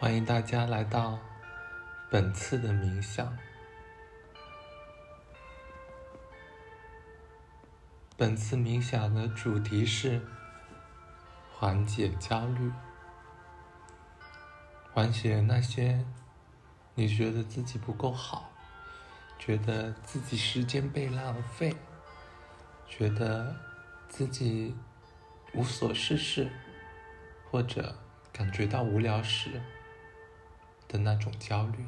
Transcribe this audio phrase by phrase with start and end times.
[0.00, 1.18] 欢迎大家来到
[2.08, 3.36] 本次的冥想。
[8.16, 10.22] 本次冥想的主题是
[11.52, 12.72] 缓解焦虑，
[14.90, 16.02] 缓解那些
[16.94, 18.50] 你觉得自己不够好，
[19.38, 21.76] 觉得自己时间被浪费，
[22.88, 23.54] 觉得
[24.08, 24.74] 自己
[25.52, 26.50] 无所事事，
[27.50, 27.94] 或者
[28.32, 29.60] 感觉到无聊时
[30.90, 31.86] 的那种焦虑。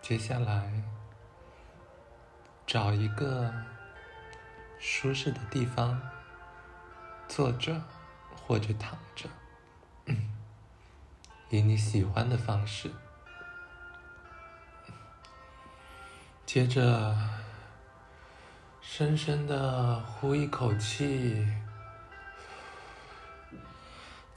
[0.00, 0.82] 接下来，
[2.66, 3.52] 找一个
[4.78, 6.00] 舒适的地方
[7.28, 7.80] 坐着
[8.34, 9.28] 或者躺着，
[11.50, 12.90] 以你喜欢的方式。
[16.44, 17.14] 接着，
[18.80, 21.46] 深深的呼一口气，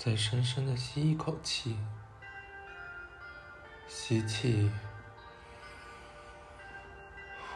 [0.06, 1.75] 再深深的吸一口气，
[3.88, 4.70] 吸气。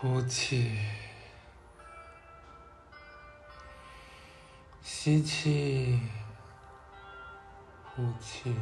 [0.01, 0.79] 呼气，
[4.81, 6.01] 吸气，
[7.83, 8.55] 呼气。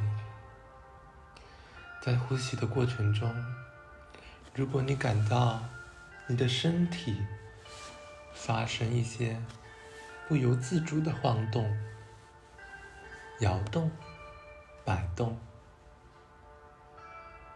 [2.01, 3.33] 在呼吸的过程中，
[4.53, 5.63] 如果你感到
[6.27, 7.15] 你的身体
[8.33, 9.41] 发生一些
[10.27, 11.73] 不由自主的晃动、
[13.39, 13.91] 摇动、
[14.85, 15.37] 摆动，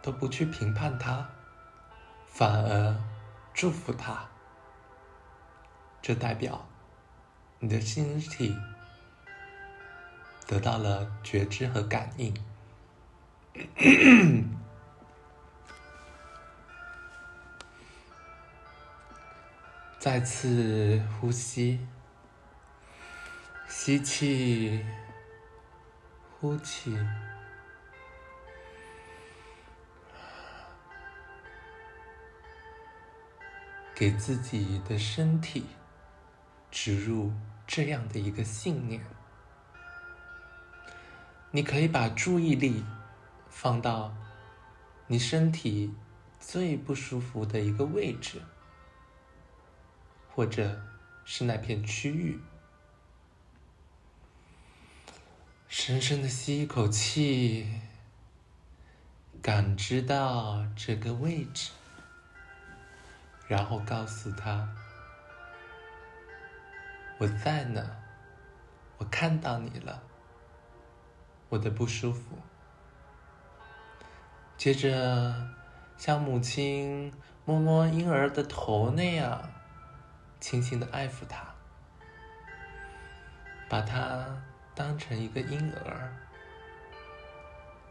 [0.02, 1.30] 都不去评判它，
[2.28, 2.96] 反而。
[3.54, 4.30] 祝福它，
[6.02, 6.66] 这代表
[7.60, 8.58] 你的身体
[10.48, 12.34] 得到了觉知和感应。
[20.00, 21.86] 再次呼吸，
[23.68, 24.86] 吸气，
[26.42, 26.98] 呼气。
[33.94, 35.68] 给自己的身体
[36.72, 37.32] 植入
[37.68, 39.00] 这样的一个信念：
[41.52, 42.84] 你可以把注意力
[43.48, 44.12] 放到
[45.06, 45.94] 你身体
[46.40, 48.42] 最不舒服的一个位置，
[50.34, 50.82] 或者
[51.24, 52.40] 是那片区域。
[55.74, 57.80] 深深的吸一口气，
[59.42, 61.72] 感知到这个位置。
[63.48, 64.68] 然后告诉他
[67.20, 67.90] ：“我在呢，
[68.98, 70.04] 我看到你了，
[71.48, 72.38] 我的不舒服。”
[74.60, 75.34] 接着，
[75.98, 77.14] 像母亲
[77.46, 79.50] 摸摸婴儿的头那样，
[80.42, 81.56] 轻轻的爱抚他，
[83.70, 84.28] 把他
[84.76, 86.12] 当成一个婴儿。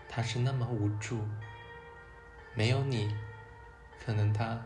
[0.09, 1.27] 他是那么无助，
[2.55, 3.17] 没有你，
[4.05, 4.61] 可能他……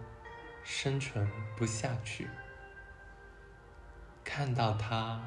[0.67, 2.27] 生存不下去，
[4.25, 5.23] 看到他，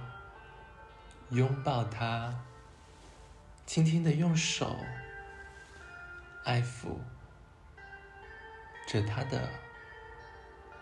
[1.29, 2.33] 拥抱他，
[3.67, 4.77] 轻轻的用手
[6.43, 6.97] 爱抚
[8.87, 9.47] 着他的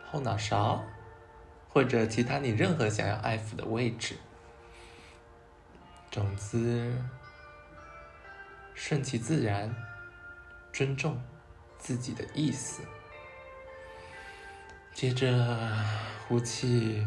[0.10, 0.86] 后脑勺，
[1.68, 4.16] 或者其他你任何想要爱抚的位置。
[6.16, 6.94] 总之，
[8.74, 9.76] 顺其自然，
[10.72, 11.22] 尊重
[11.78, 12.84] 自己的意思。
[14.94, 15.76] 接着
[16.26, 17.06] 呼气，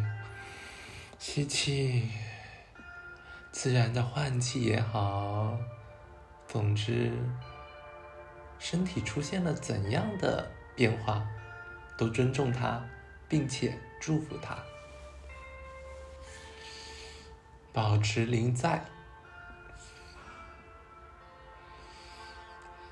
[1.19, 2.11] 吸气，
[3.51, 5.59] 自然的换气也好。
[6.47, 7.11] 总之，
[8.59, 11.27] 身体出现了怎样的变化，
[11.97, 12.87] 都尊重它，
[13.27, 14.59] 并且祝福它，
[17.73, 18.85] 保持临在，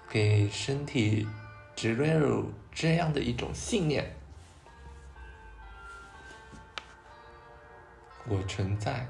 [0.08, 1.28] 给身体
[1.74, 4.16] 植入这样的一种信念。
[8.28, 9.06] 我存在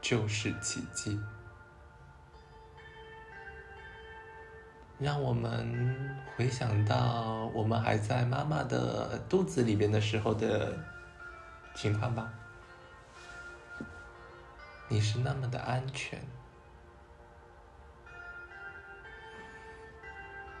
[0.00, 1.18] 就是奇迹，
[4.98, 10.78] 让我们回想到我们还在妈妈的肚子里边的时候的
[11.74, 12.32] 情况吧。
[14.88, 16.20] 你是那么的安全，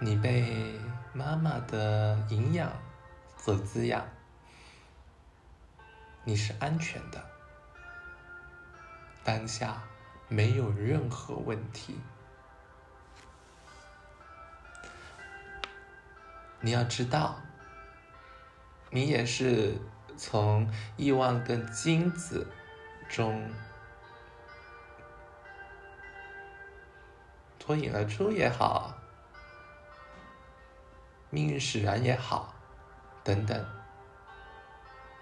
[0.04, 0.78] 你被
[1.14, 2.70] 妈妈的营养
[3.38, 4.06] 所滋养，
[6.24, 7.24] 你是安全的。
[9.24, 9.82] 当下
[10.28, 11.98] 没有任何问题。
[16.60, 17.40] 你要知道，
[18.90, 19.78] 你也是
[20.18, 22.46] 从亿万个精子
[23.08, 23.50] 中
[27.58, 28.94] 脱颖而出也好，
[31.34, 32.54] 命运使然也好，
[33.24, 33.66] 等等。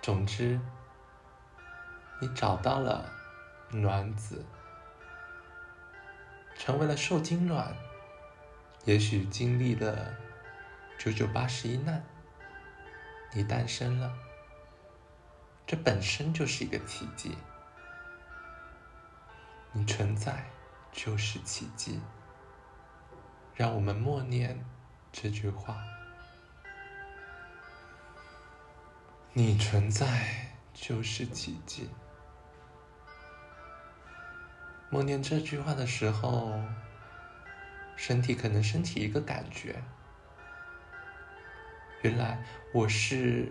[0.03, 0.61] 总之，
[2.21, 3.11] 你找到了
[3.71, 4.45] 卵子，
[6.55, 7.75] 成为了受精卵，
[8.85, 10.15] 也许经历了
[10.99, 12.05] 九九八十一难，
[13.33, 14.13] 你诞生了。
[15.67, 17.39] 这本身就是一个奇迹，
[19.73, 20.45] 你存在
[20.93, 21.99] 就是奇迹。
[23.55, 24.65] 让我们默念
[25.13, 25.77] 这句话：
[29.35, 30.07] 你存在
[30.75, 31.89] 就是奇迹。
[34.91, 36.61] 默念这句话的时候，
[37.97, 39.83] 身体可能升起一个感觉：
[42.03, 42.45] 原来
[42.75, 43.51] 我是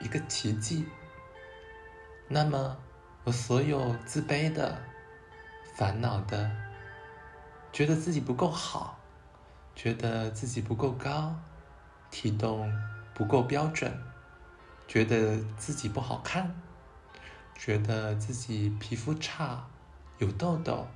[0.00, 0.84] 一个奇迹。
[2.26, 2.76] 那么，
[3.22, 4.76] 我所有自卑的、
[5.76, 6.50] 烦恼的、
[7.72, 8.98] 觉得自己不够好、
[9.76, 11.36] 觉得自己不够高、
[12.10, 12.68] 体重
[13.14, 13.96] 不够标准、
[14.86, 16.54] 觉得自己不好看、
[17.54, 19.66] 觉得自己皮肤差、
[20.18, 20.86] 有痘痘、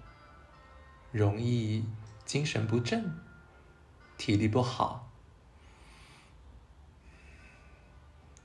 [1.12, 1.84] 容易
[2.24, 3.12] 精神不振、
[4.16, 5.10] 体力不好、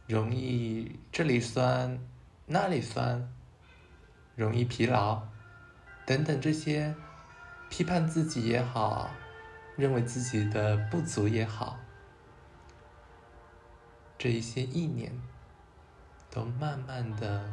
[0.08, 2.00] 容易这里酸。
[2.48, 3.32] 那里酸，
[4.36, 5.22] 容易疲劳，
[6.06, 6.94] 等等这些
[7.70, 9.10] 批判自己也好，
[9.78, 11.80] 认为自己的不足也好，
[14.18, 15.14] 这一些意念
[16.32, 17.48] 都慢慢的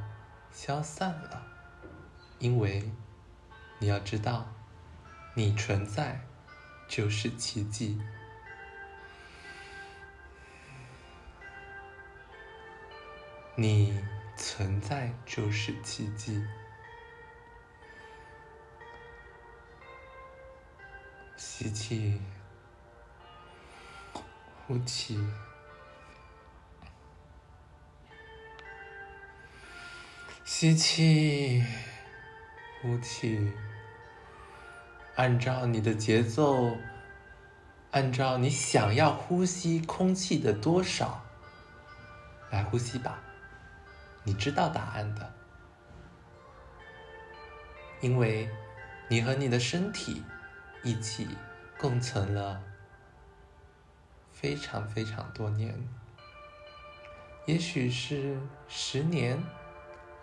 [0.51, 1.43] 消散了，
[2.39, 2.91] 因为
[3.79, 4.47] 你要知道，
[5.35, 6.21] 你存在
[6.89, 8.01] 就是奇迹，
[13.57, 14.03] 你。
[14.41, 16.41] 存在就是奇迹。
[21.37, 22.23] 吸气，
[24.65, 25.19] 呼气，
[30.61, 31.63] 吸气，
[32.83, 33.53] 呼气。
[35.15, 36.77] 按照你的节奏，
[37.93, 41.25] 按照你想要呼吸空气的多少
[42.51, 43.23] 来呼吸吧。
[44.25, 45.33] 你知道答案的，
[48.01, 48.51] 因为
[49.07, 50.25] 你和你的身体
[50.83, 51.29] 一起
[51.79, 52.61] 共存了
[54.33, 55.73] 非常非常多年，
[57.47, 59.41] 也许是十年、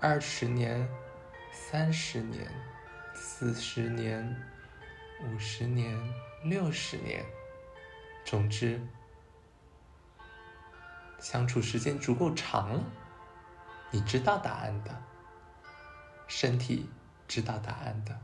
[0.08, 0.88] 二十年、
[1.52, 2.48] 三十年、
[3.16, 4.40] 四十年、
[5.24, 5.98] 五十年、
[6.44, 7.26] 六十年，
[8.24, 8.80] 总之，
[11.18, 12.84] 相处时间足够长了。
[13.90, 14.96] 你知道答案的，
[16.28, 16.88] 身体
[17.28, 18.16] 知道答案的。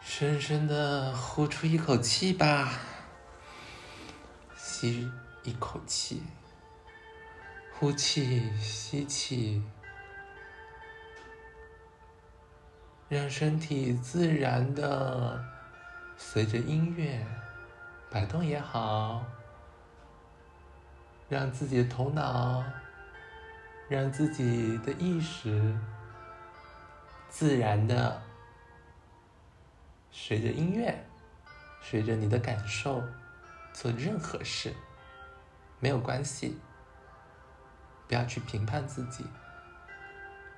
[0.00, 2.72] 深深的呼出一口气吧，
[4.56, 5.08] 吸
[5.44, 6.24] 一口气，
[7.78, 9.62] 呼气，吸气，
[13.12, 15.38] 让身体自然的
[16.16, 17.22] 随着音乐
[18.10, 19.22] 摆动也好，
[21.28, 22.64] 让自己的头脑。
[23.88, 25.76] 让自己的意识
[27.28, 28.22] 自然的
[30.10, 30.98] 随着音乐，
[31.82, 33.02] 随着你的感受
[33.74, 34.72] 做任何事，
[35.80, 36.58] 没有关系。
[38.08, 39.26] 不要去评判自己，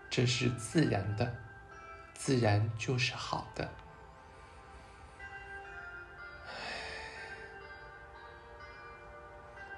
[0.09, 1.35] 这是自然的，
[2.15, 3.69] 自然就是好的。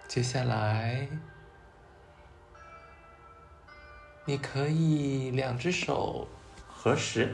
[0.06, 1.08] 接下来。
[4.28, 6.26] 你可以两只手
[6.66, 7.32] 合十，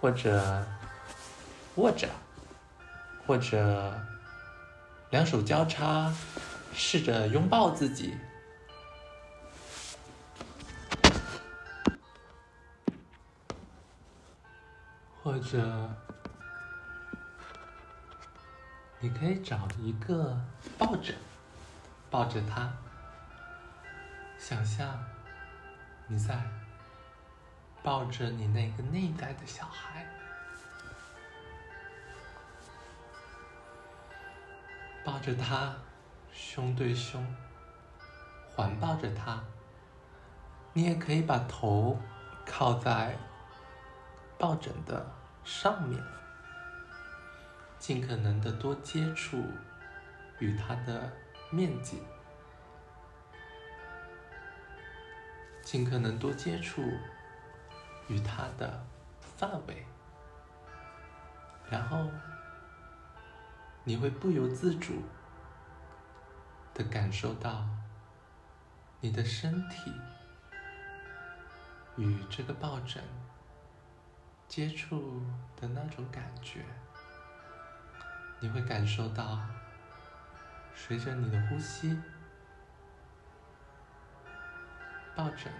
[0.00, 0.66] 或者
[1.74, 2.08] 握着，
[3.26, 4.00] 或者
[5.10, 6.10] 两手交叉，
[6.72, 8.16] 试着拥抱自己，
[15.42, 15.90] 者
[19.00, 20.38] 你可以找一个
[20.78, 21.14] 抱枕，
[22.10, 22.72] 抱着它，
[24.38, 24.98] 想象。
[26.08, 26.42] 你在
[27.82, 30.06] 抱着你那个内在的小孩，
[35.02, 35.74] 抱着他，
[36.32, 37.24] 胸对胸，
[38.50, 39.42] 环抱着他。
[40.74, 41.98] 你也可以把头
[42.44, 43.16] 靠在
[44.38, 45.06] 抱枕的
[45.44, 46.02] 上面，
[47.78, 49.44] 尽可能的多接触
[50.38, 51.12] 与它的
[51.50, 52.02] 面积。
[55.62, 56.82] 尽可能多接触
[58.08, 58.84] 与它的
[59.20, 59.86] 范围，
[61.70, 62.10] 然后
[63.84, 65.02] 你会不由自主
[66.74, 67.64] 的感受到
[69.00, 69.92] 你的身体
[71.96, 73.02] 与这个抱枕
[74.52, 75.22] 接触
[75.58, 76.60] 的那种感觉，
[78.38, 79.40] 你会感受到
[80.74, 81.98] 随着你的呼吸，
[85.16, 85.50] 抱枕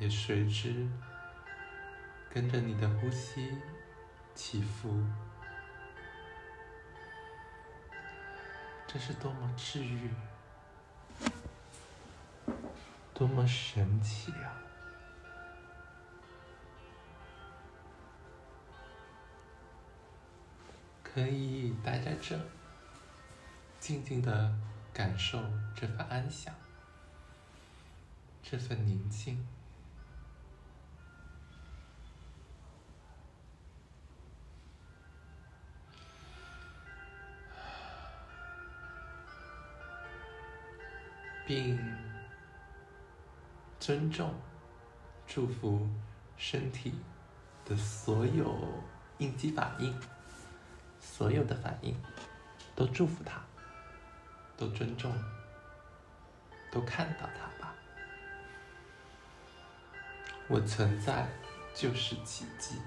[0.00, 0.88] 也随之
[2.28, 3.56] 跟着你的呼吸。
[4.34, 5.00] 起伏，
[8.88, 10.10] 这是多么治愈，
[13.14, 14.67] 多么神奇啊！
[21.18, 22.38] 可以待在这，
[23.80, 24.56] 静静的
[24.94, 25.42] 感受
[25.74, 26.54] 这份安详，
[28.40, 29.44] 这份宁静。
[41.44, 41.76] 并
[43.80, 44.32] 尊重、
[45.26, 45.88] 祝福
[46.36, 46.94] 身体
[47.64, 48.84] 的所有
[49.16, 49.98] 应激反应，
[51.00, 51.94] 所有的反应
[52.74, 53.40] 都祝福他，
[54.56, 55.12] 都尊重，
[56.70, 57.74] 都看到他吧。
[60.48, 61.26] 我存在
[61.74, 62.80] 就是奇迹。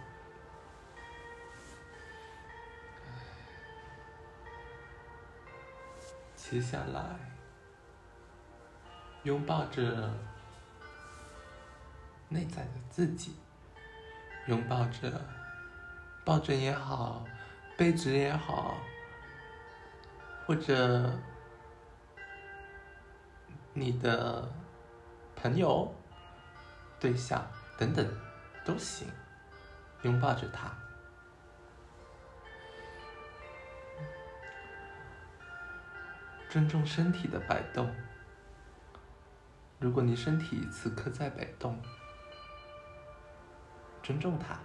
[6.35, 7.31] 接下来。
[9.23, 10.11] 拥抱着
[12.27, 13.35] 内在的自己，
[14.47, 15.21] 拥抱着
[16.25, 17.23] 抱枕也好，
[17.77, 18.77] 被子也好，
[20.45, 21.11] 或者
[23.73, 24.47] 你的
[25.35, 25.91] 朋友、
[26.99, 27.43] 对象
[27.77, 28.07] 等等
[28.63, 29.07] 都行，
[30.03, 30.71] 拥抱着他，
[36.49, 37.91] 尊重身体的摆动。
[39.79, 41.81] 如果你身体此刻在摆动，
[44.03, 44.59] 尊重它，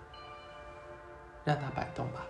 [1.44, 2.20] 让它摆动吧。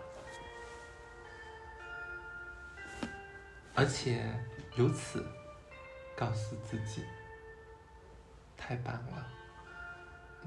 [3.79, 4.25] 而且
[4.77, 5.23] 由此
[6.17, 7.05] 告诉自己：
[8.57, 9.27] 太棒了，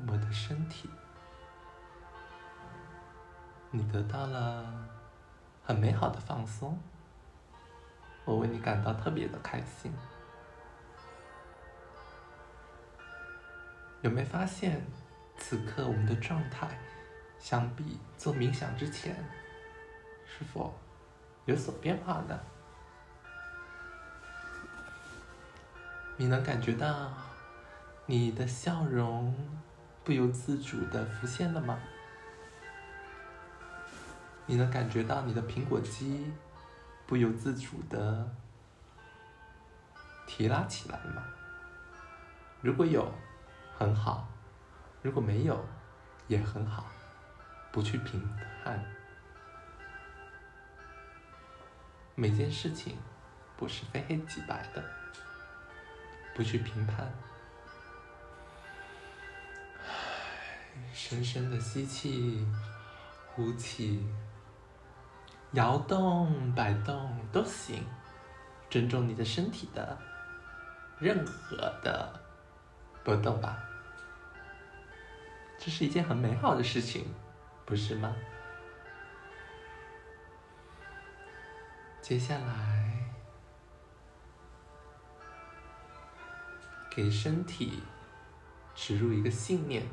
[0.07, 0.89] 我的身体，
[3.69, 4.89] 你得到了
[5.63, 6.75] 很美好的放松，
[8.25, 9.93] 我为你感到特别的开心。
[14.01, 14.83] 有没有发现，
[15.37, 16.79] 此刻我们的状态，
[17.37, 19.15] 相比做冥想之前，
[20.25, 20.73] 是否
[21.45, 22.39] 有所变化呢？
[26.19, 27.13] 你能感觉到
[28.05, 29.33] 你的笑容
[30.03, 31.79] 不由自主的浮现了吗？
[34.45, 36.33] 你能感觉到你的苹果肌
[37.07, 38.29] 不由自主的
[40.27, 41.23] 提拉起来了吗？
[42.61, 43.09] 如果有。
[43.77, 44.27] 很好，
[45.01, 45.65] 如果没有，
[46.27, 46.85] 也很好，
[47.71, 48.21] 不去评
[48.61, 48.83] 判。
[52.13, 52.97] 每件事情
[53.55, 54.83] 不是非黑即白的，
[56.33, 57.11] 不去评判。
[60.93, 62.45] 深深的吸气，
[63.27, 64.07] 呼气，
[65.53, 67.83] 摇动、摆动都行，
[68.69, 69.97] 尊重你的身体的
[70.99, 72.21] 任何的
[73.03, 73.57] 波动吧。
[75.57, 77.13] 这是一件很美好的事情，
[77.65, 78.15] 不是吗？
[82.01, 82.78] 接下来，
[86.89, 87.83] 给身体
[88.75, 89.85] 植入一个信念，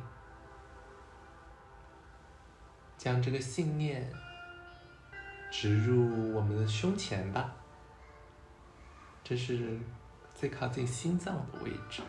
[2.96, 4.12] 将这个信念
[5.50, 7.54] 植入我们的胸前吧。
[9.22, 9.78] 这是
[10.34, 12.02] 最靠近心脏的位置，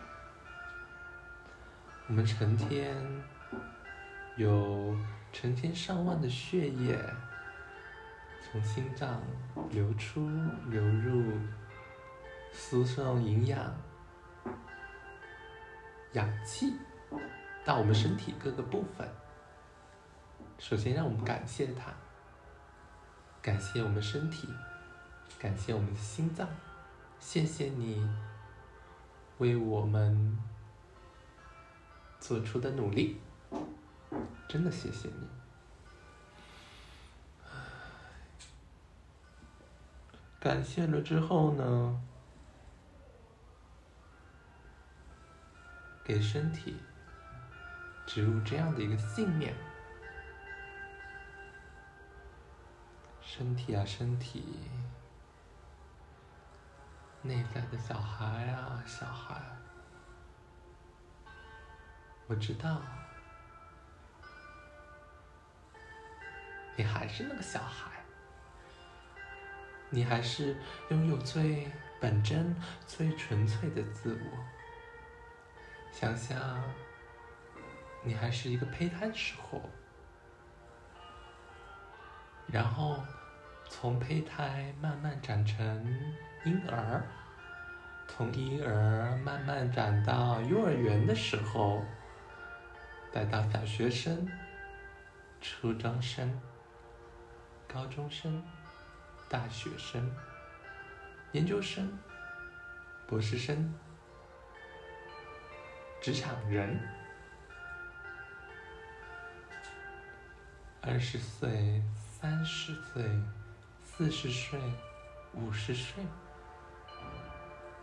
[2.07, 2.95] 我们成天。
[4.37, 4.95] 有
[5.33, 6.95] 成千上万的血液
[8.39, 9.19] 从心脏
[9.71, 10.29] 流出、
[10.69, 11.35] 流入，
[12.53, 13.75] 输送营养、
[16.13, 16.73] 氧气
[17.65, 19.07] 到我们身体各个部分。
[20.57, 21.91] 首先，让我们感谢它，
[23.41, 24.47] 感谢我们身体，
[25.37, 26.47] 感谢我们的心脏，
[27.19, 28.09] 谢谢你
[29.37, 30.37] 为我们
[32.19, 33.21] 做出的努力。
[34.47, 35.27] 真的谢谢你。
[40.39, 42.01] 感谢了之后呢，
[46.07, 46.77] 给身体
[48.05, 49.53] 植入这样的一个信念：
[53.19, 54.57] 身体啊，身体，
[57.21, 59.35] 内在的小孩啊，小孩，
[62.27, 62.81] 我知道，
[66.77, 67.91] 你还是那个小孩，
[69.89, 70.55] 你还是
[70.89, 72.55] 拥有最本真、
[72.87, 74.56] 最纯粹的自我。
[75.99, 76.39] 想想，
[78.03, 79.59] 你还是一个胚胎时候。
[82.45, 83.03] 然后，
[83.67, 85.57] 从胚胎慢慢长成
[86.45, 87.03] 婴儿，
[88.07, 91.83] 从婴儿慢慢长到幼儿园的时候，
[93.11, 94.29] 再到小学生、
[95.41, 96.39] 初中生、
[97.67, 98.45] 高中生、
[99.27, 100.15] 大学生、
[101.31, 101.97] 研究生、
[103.07, 103.73] 博士生、
[106.01, 106.79] 职场人，
[110.81, 111.81] 二十岁。
[112.19, 113.07] 三十岁、
[113.83, 114.59] 四十岁、
[115.33, 116.03] 五十岁，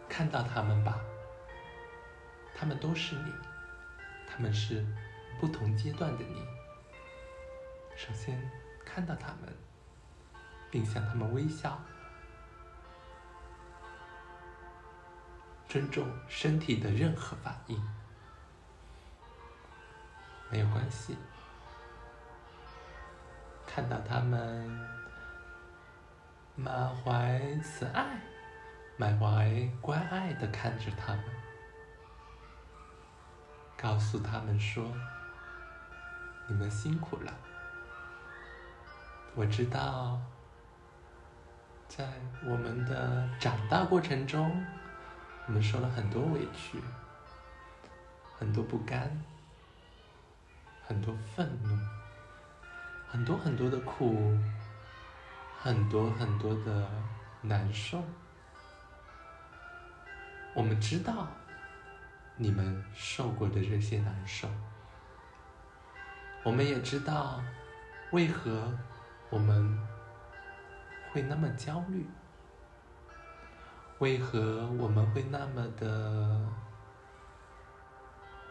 [0.09, 0.99] 看到他们吧，
[2.53, 3.33] 他们都是你，
[4.27, 4.85] 他们是
[5.41, 6.43] 不同阶段的你。
[7.95, 8.37] 首先
[8.85, 9.57] 看到他们，
[10.69, 11.81] 并向他们微笑，
[15.69, 17.81] 尊重身体的任何反应，
[20.51, 21.17] 没有关系。
[23.67, 24.69] 看到他们
[26.55, 28.21] 满怀慈爱、
[28.97, 31.25] 满怀关爱的看着他们，
[33.77, 34.85] 告诉他们说
[36.47, 37.33] ：“你们辛苦了。
[39.35, 40.21] 我知道，
[41.89, 42.09] 在
[42.45, 44.65] 我们的长大过程中，
[45.49, 46.81] 我们受了很多委屈，
[48.39, 49.11] 很多不甘，
[50.87, 51.77] 很多愤怒。”
[53.07, 54.37] 很多很多的苦，
[55.61, 56.91] 很多很多的
[57.43, 58.03] 难受。
[60.53, 61.29] 我们知道
[62.37, 64.49] 你们受过的这些难受，
[66.43, 67.41] 我们也知道
[68.11, 68.77] 为何
[69.31, 69.79] 我们
[71.13, 72.05] 会那么焦虑，
[74.01, 76.45] 为何我们会那么的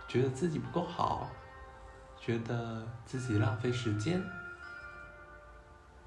[0.08, 1.30] 觉得自己不够好，
[2.26, 4.24] 觉得自己浪费时间。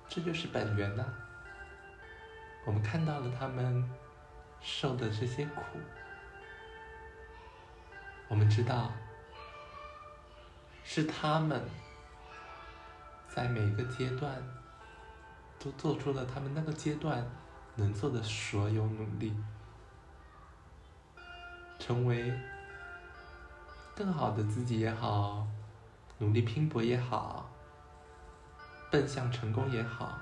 [0.09, 1.05] 这就是本源呐。
[2.65, 3.87] 我们看到了他们
[4.63, 5.61] 受的这些苦，
[8.29, 8.91] 我们知道
[10.83, 11.61] 是他们
[13.29, 14.43] 在每个阶段
[15.59, 17.25] 都做出了他们那个阶段
[17.75, 19.37] 能做的所有努力，
[21.79, 22.33] 成为
[23.95, 25.47] 更好的自己也好，
[26.19, 27.51] 努力拼搏也好。
[28.89, 30.17] 奔向成功也好，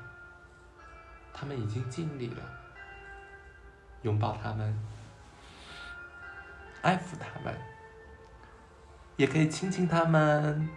[1.33, 2.43] 他们已经尽力了。
[4.03, 4.75] 拥抱他们，
[6.81, 7.55] 爱抚他们，
[9.17, 10.69] 也可以亲亲他们，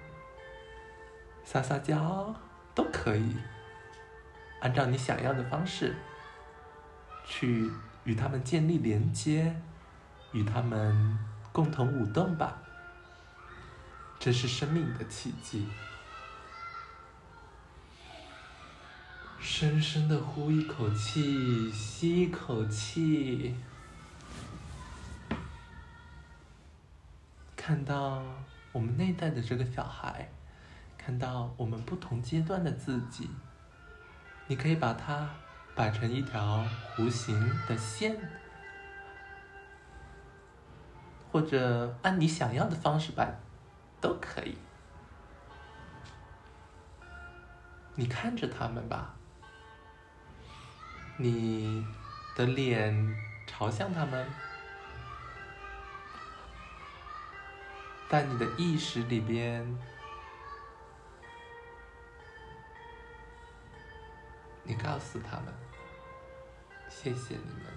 [1.45, 2.35] 撒撒娇，
[2.75, 3.37] 都可以。
[4.61, 5.95] 按照你想要的方式，
[7.25, 7.71] 去
[8.03, 9.55] 与他们建立连接，
[10.33, 11.17] 与他们
[11.53, 12.61] 共同舞动吧。
[14.19, 15.67] 这是生命的奇迹。
[19.39, 23.55] 深深的呼一口气，吸一口气，
[27.55, 28.21] 看到
[28.71, 30.29] 我们内在的这个小孩，
[30.97, 33.29] 看到我们不同阶段的自己，
[34.47, 35.29] 你可以把它
[35.75, 38.17] 摆成一条弧形的线，
[41.31, 43.39] 或者按你想要的方式摆，
[43.99, 44.57] 都可以。
[47.95, 49.13] 你看着他们吧。
[51.19, 51.83] 你
[52.35, 52.93] 的脸
[53.47, 54.29] 朝向他们，
[58.07, 59.65] 在你的意识里边，
[64.63, 65.51] 你告诉他们
[66.87, 67.76] ：“谢谢你们。”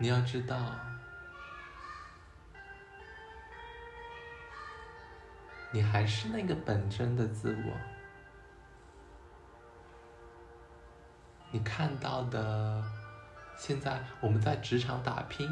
[0.00, 0.56] 你要知道。
[5.70, 7.72] 你还是那个本真的自我。
[11.52, 12.82] 你看到的，
[13.58, 15.48] 现在我们在职场打拼，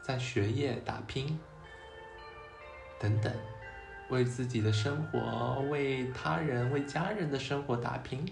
[0.00, 1.38] 在学业打拼，
[3.00, 3.34] 等等，
[4.08, 8.24] 为自己的生活、为他人、为家人的生活打拼、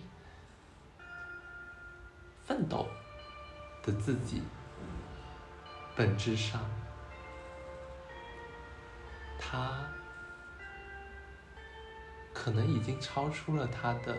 [2.45, 2.87] 奋斗
[3.83, 4.43] 的自己，
[5.99, 6.61] 本质上，
[9.37, 9.85] 他。
[12.33, 14.17] 可能已经超出了他的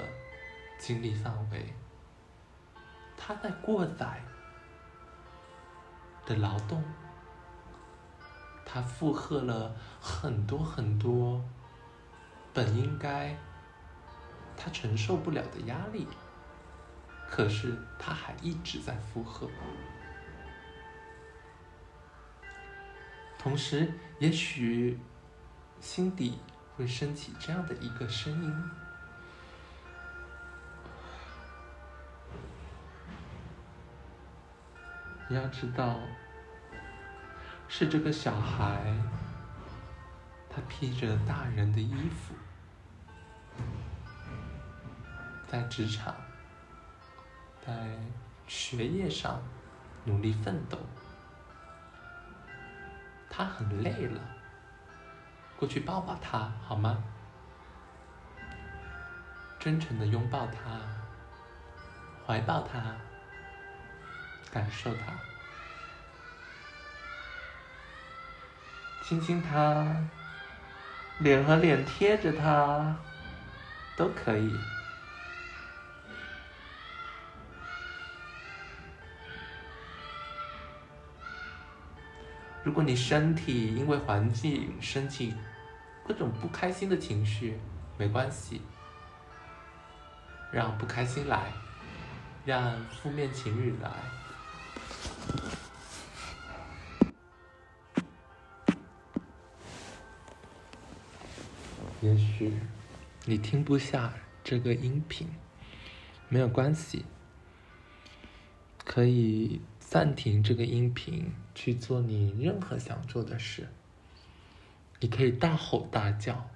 [0.78, 1.74] 精力范围。
[3.18, 4.22] 他在过载
[6.26, 6.84] 的劳动，
[8.65, 11.42] 他负荷了很多很多
[12.54, 13.36] 本应该
[14.58, 16.06] 他承受不了的压力，
[17.28, 19.50] 可是他还一直在负荷。
[23.39, 24.99] 同时，也许
[25.80, 26.38] 心底
[26.75, 28.54] 会升起这样的一个声音。
[35.30, 35.97] 你要知道，
[37.69, 38.93] 是这个小孩，
[40.49, 42.34] 他披着大人的衣服，
[45.47, 46.13] 在职场，
[47.65, 47.97] 在
[48.47, 49.41] 学业上
[50.04, 50.78] 努力奋斗，
[53.39, 54.19] 他很累了，
[55.56, 57.02] 过去抱抱他好吗？
[59.58, 60.82] 真诚的拥抱他，
[62.28, 62.93] 怀抱他。
[64.52, 65.13] 感受他，
[69.04, 69.88] 亲亲他，
[71.19, 72.93] 脸和脸贴着他，
[73.95, 74.54] 都可以。
[82.70, 85.34] 如果你身体因为环境升起
[86.08, 87.58] 各种不开心的情绪，
[87.98, 88.62] 没关系，
[90.52, 91.52] 让不开心来，
[92.46, 93.92] 让负面情绪来。
[102.02, 102.54] 也许
[103.26, 105.28] 你听不下这个音频，
[106.28, 107.04] 没有关系，
[108.86, 113.67] 可以暂停这个音频，去做你任何想做的事。
[114.99, 116.47] 你可以大吼大叫，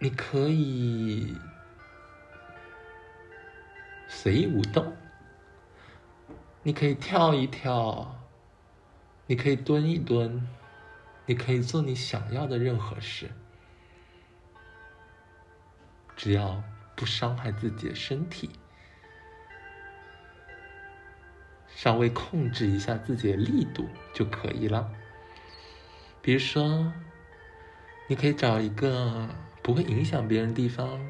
[0.00, 1.36] 你可以
[4.08, 4.92] 随意舞动，
[6.64, 8.18] 你可以跳一跳，
[9.28, 10.48] 你可以蹲一蹲。
[11.26, 13.30] 你可以做你想要的任何事，
[16.16, 16.60] 只要
[16.96, 18.50] 不伤害自己的身体，
[21.82, 24.92] 稍微控制一下自己的力度就可以了。
[26.20, 26.92] 比如说，
[28.06, 29.26] 你可以找一个
[29.62, 31.00] 不会影响别人的地方，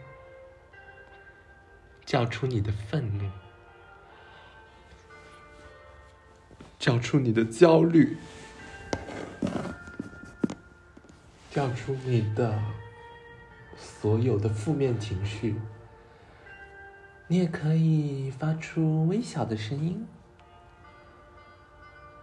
[2.06, 3.28] 叫出你的愤怒，
[6.78, 8.16] 叫出你的焦虑。
[11.50, 12.62] 叫出你的
[13.76, 15.56] 所有的负面情绪，
[17.26, 20.06] 你也可以发出微小的声音，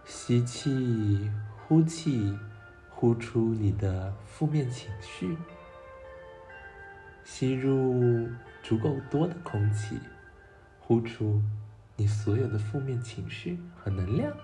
[0.08, 1.30] 吸气，
[1.66, 2.34] 呼气，
[2.88, 5.36] 呼出你的负面情绪，
[7.24, 8.26] 吸入
[8.62, 10.00] 足够多的空气，
[10.80, 11.42] 呼出
[11.94, 14.34] 你所有的负面情绪和能量，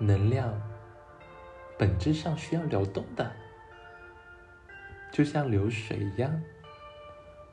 [0.00, 0.52] 能量。
[1.78, 3.30] 本质上需要流动的，
[5.12, 6.42] 就像流水一样。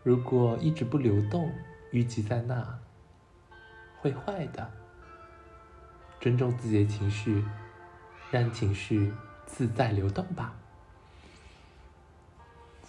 [0.01, 1.53] 如果一直不流动，
[1.91, 2.79] 淤积在那，
[3.99, 4.67] 会坏的。
[6.25, 7.45] 尊重自己的情绪，
[8.31, 9.13] 让情绪
[9.45, 10.55] 自在流动吧。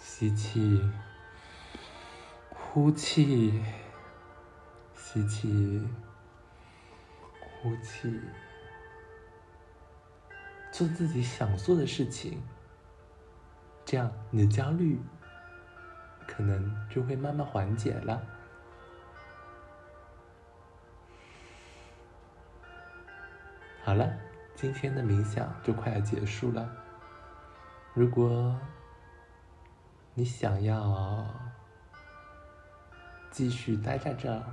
[0.01, 0.81] 吸气，
[2.49, 3.63] 呼气，
[4.95, 5.87] 吸气，
[7.39, 8.19] 呼气。
[10.71, 12.41] 做自己想做的事情，
[13.85, 14.99] 这样你的焦虑
[16.25, 18.19] 可能就会慢慢缓解了。
[23.87, 24.13] 好了，
[24.53, 26.69] 今天的冥想就快要结束了。
[27.93, 28.53] 如果
[30.13, 31.25] 你想要
[33.31, 34.43] 继续待在这儿，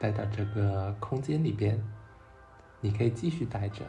[0.00, 1.80] 待到这个空间里边，
[2.80, 3.84] 你可以继续待着。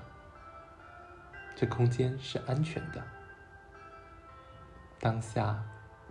[1.56, 3.04] 这空间是安全的，
[5.00, 5.64] 当下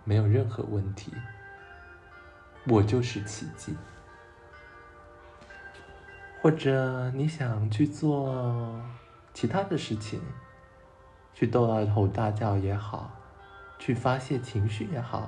[0.03, 1.13] 没有任何问题，
[2.67, 3.77] 我就是奇迹。
[6.45, 8.79] 或者你想去做
[9.33, 10.21] 其他的事情，
[11.33, 13.09] 去逗大吼大叫也好，
[13.79, 15.27] 去发泄情绪也好，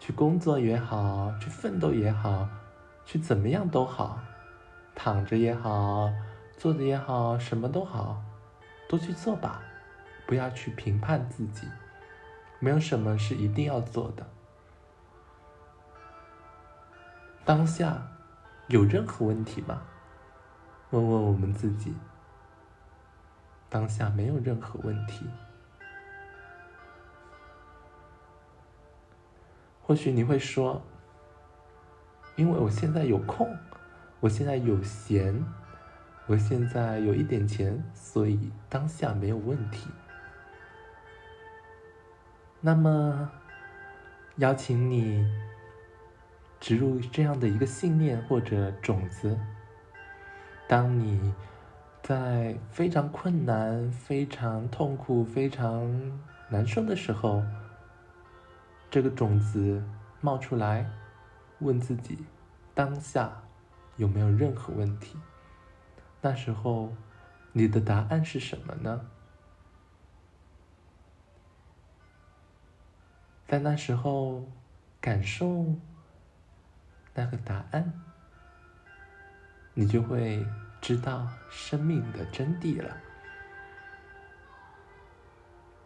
[0.00, 2.48] 去工作也好，去奋斗也好，
[3.06, 4.18] 去怎么样都好，
[4.96, 6.12] 躺着也好，
[6.56, 8.20] 坐着也好，什么都好。
[8.88, 9.62] 都去做吧，
[10.26, 11.68] 不要去评判自己，
[12.58, 14.26] 没有什么是一定要做的。
[17.44, 18.08] 当下
[18.66, 19.80] 有任何问题吗？
[20.94, 21.92] 问问我们自己。
[23.68, 25.26] 当下没有任何问题，
[29.82, 30.80] 或许你会说，
[32.36, 33.52] 因为我现在有空，
[34.20, 35.44] 我现在有闲，
[36.26, 39.90] 我现在有一点钱，所以当下没有问题。
[42.60, 43.28] 那么，
[44.36, 45.28] 邀请你
[46.60, 49.36] 植入这样的一个信念或者种子。
[50.66, 51.32] 当你
[52.02, 57.42] 在非常困难、非常痛苦、非常难受的时候，
[58.90, 59.82] 这个种子
[60.20, 60.90] 冒出来，
[61.60, 62.18] 问自己：
[62.74, 63.42] 当下
[63.96, 65.18] 有没有任何问题？
[66.22, 66.92] 那时候，
[67.52, 69.08] 你的答案是什么呢？
[73.46, 74.48] 在那时候，
[75.00, 75.66] 感受
[77.14, 78.00] 那个答案，
[79.74, 80.46] 你就会
[80.80, 82.96] 知道生命的真谛了。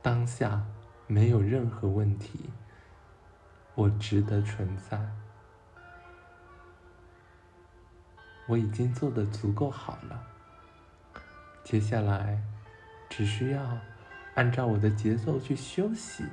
[0.03, 0.63] 当下
[1.07, 2.51] 没有任何问题，
[3.75, 5.01] 我值得存在，
[8.47, 10.23] 我已经做的足够好了。
[11.65, 12.43] 接下来，
[13.09, 13.79] 只需要
[14.35, 16.25] 按照我的节奏去休息。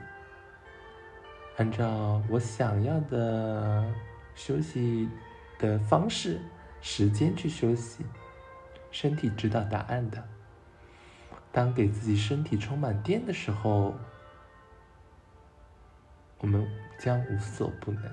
[1.58, 3.90] 按照我想要的
[4.36, 5.10] 休息
[5.58, 6.40] 的方式、
[6.82, 8.06] 时间去休息，
[8.92, 10.24] 身体知道答案的。
[11.52, 13.96] 当给自己身体充满电的时候，
[16.40, 16.68] 我们
[17.00, 18.04] 将无所不能。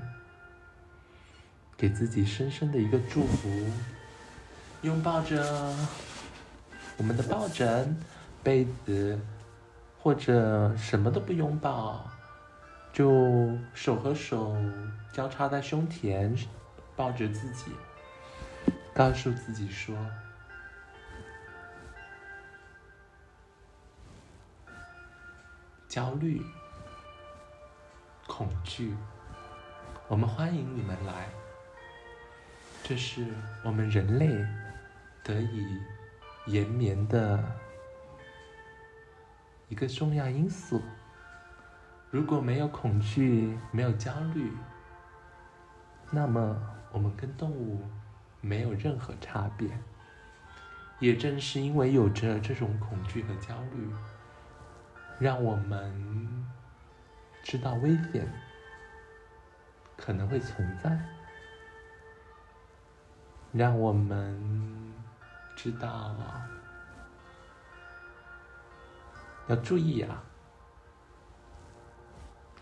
[1.77, 3.49] 给自己深深的一个祝福，
[4.83, 5.75] 拥抱着
[6.97, 7.97] 我们的抱枕、
[8.43, 9.19] 被子，
[9.99, 12.09] 或者什么都不拥抱。
[12.93, 14.55] 就手和手
[15.13, 16.37] 交叉在胸前，
[16.95, 17.73] 抱着自己，
[18.95, 19.97] 告诉自己说：
[25.89, 26.43] 焦虑、
[28.27, 28.95] 恐惧，
[30.09, 31.31] 我们欢迎你们来。
[32.83, 33.27] 这是
[33.65, 34.29] 我们人类
[35.25, 35.81] 得以
[36.47, 37.43] 延绵的
[39.69, 40.83] 一个重要因素。
[42.11, 44.53] 如果没有恐惧，没有焦虑，
[46.11, 47.89] 那么我们跟动物
[48.43, 49.71] 没有任何差别。
[50.99, 53.91] 也正是因为有着这种恐惧和焦虑，
[55.19, 56.47] 让我们
[57.43, 58.33] 知道危险
[59.97, 60.97] 可能会存在，
[63.51, 64.41] 让我们
[65.57, 66.15] 知道
[69.49, 70.23] 要注意啊。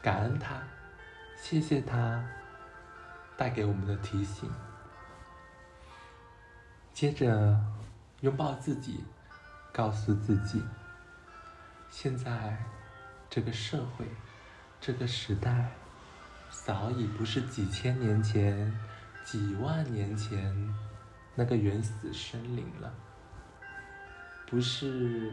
[0.01, 0.63] 感恩他，
[1.37, 2.27] 谢谢他
[3.37, 4.51] 带给我们的提醒。
[7.01, 7.59] 接着
[8.21, 9.03] 拥抱自己，
[9.73, 10.63] 告诉自己：
[11.89, 12.63] 现在
[13.31, 14.05] 这个社会、
[14.79, 15.71] 这个时代，
[16.51, 18.71] 早已不是几千年前、
[19.25, 20.55] 几万年前
[21.35, 22.93] 那个原始森林了，
[24.47, 25.33] 不是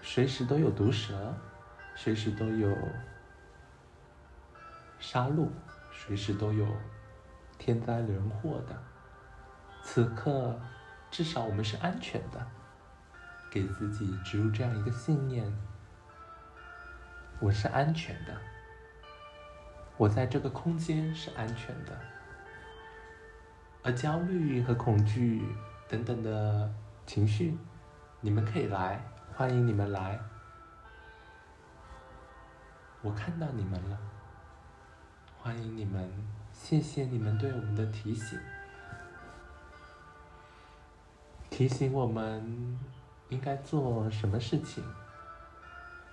[0.00, 1.34] 随时都有毒蛇，
[1.94, 2.74] 随时都有。
[4.98, 5.46] 杀戮，
[5.92, 6.66] 随时都有
[7.58, 8.89] 天灾人祸的。
[9.82, 10.58] 此刻，
[11.10, 12.46] 至少我们是安全的。
[13.50, 15.44] 给自己植入这样一个信念：
[17.40, 18.36] 我是安全的，
[19.96, 21.98] 我在这个空间是安全的。
[23.82, 25.42] 而焦虑和恐惧
[25.88, 26.72] 等等的
[27.06, 27.58] 情绪，
[28.20, 29.02] 你们可以来，
[29.34, 30.20] 欢迎你们来。
[33.02, 33.98] 我看到你们了。
[35.42, 36.08] 欢迎你们，
[36.52, 38.38] 谢谢你们对我们的提醒，
[41.60, 42.78] 提醒我们
[43.28, 44.82] 应该做什么事情。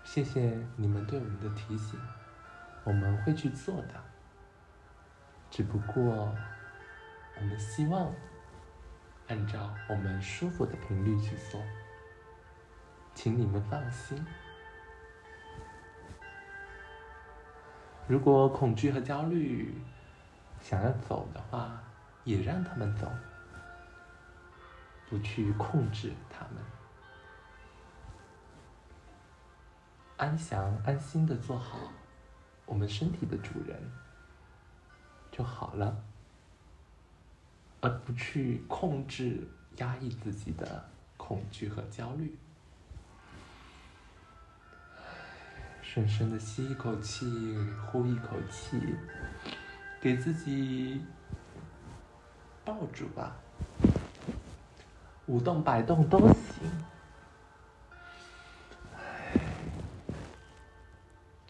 [0.03, 1.97] 谢谢你们对我们的提醒，
[2.83, 3.93] 我们会去做的。
[5.49, 6.35] 只不过，
[7.37, 8.13] 我们希望
[9.29, 11.63] 按照我们舒服的频率去做，
[13.15, 14.21] 请你们放心。
[18.05, 19.81] 如果恐惧和焦虑
[20.59, 21.81] 想要走的话，
[22.25, 23.09] 也让他们走，
[25.09, 26.63] 不去控制他们，
[30.17, 31.77] 安详安心的做好
[32.65, 33.91] 我们身体的主人
[35.31, 36.03] 就好了，
[37.79, 42.37] 而不去控制、压抑自己的恐惧和焦虑。
[45.81, 47.25] 深深的吸一口气，
[47.85, 48.77] 呼一口气，
[50.01, 51.01] 给自己
[52.65, 53.37] 抱住吧，
[55.27, 56.71] 舞动摆动都行。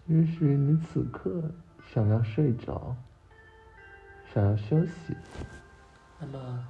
[0.08, 1.44] 也许你此刻
[1.94, 2.96] 想要睡着，
[4.34, 5.16] 想要休息，
[6.20, 6.68] 那么，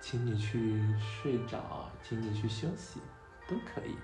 [0.00, 3.00] 请你去睡着，请你去休息，
[3.48, 3.96] 都可以。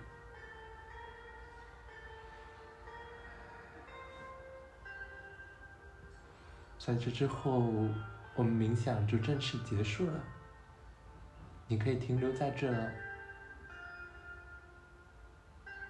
[6.77, 7.61] 在这之后，
[8.35, 10.21] 我们冥想就正式结束了。
[11.73, 12.71] 你可以停留在这，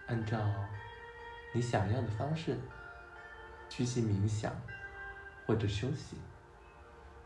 [0.07, 0.39] 按照
[1.53, 2.57] 你想要的方式
[3.69, 4.55] 继续冥想
[5.45, 6.17] 或者休息，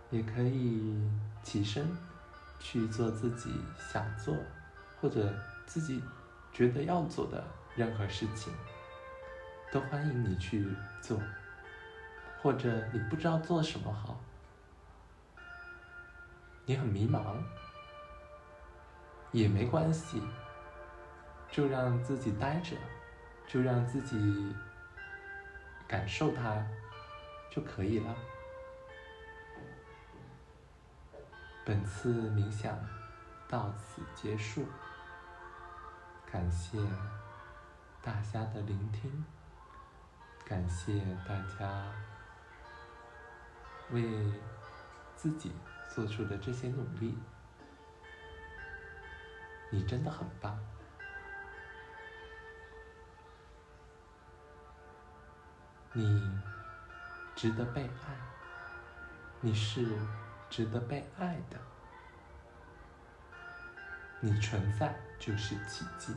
[0.08, 0.98] 也可以
[1.42, 1.86] 起身
[2.58, 4.34] 去做自己想做
[5.02, 6.02] 或者自己
[6.50, 8.50] 觉得要做的任何事情，
[9.70, 10.66] 都欢迎你去
[11.02, 11.20] 做。
[12.40, 14.18] 或者你不知道做什么好，
[16.64, 17.36] 你很迷茫，
[19.36, 20.22] 也没关系，
[21.50, 22.74] 就让自己待着，
[23.46, 24.56] 就让自己
[25.86, 26.66] 感受它
[27.50, 28.16] 就可以了。
[31.66, 32.78] 本次冥想
[33.46, 34.64] 到此结束，
[36.32, 36.78] 感谢
[38.00, 39.22] 大家的聆听，
[40.46, 41.92] 感谢大家。
[43.90, 44.02] 为
[45.14, 45.52] 自己
[45.94, 47.16] 做出的这些努力，
[49.70, 50.58] 你真的很棒。
[55.92, 56.30] 你
[57.34, 58.16] 值得被爱，
[59.40, 59.86] 你是
[60.50, 61.58] 值得被爱的，
[64.20, 66.14] 你存在就是奇迹。